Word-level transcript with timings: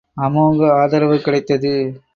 அமோக 0.17 0.69
ஆதரவு 0.73 1.17
கிடைத்தது. 1.19 1.73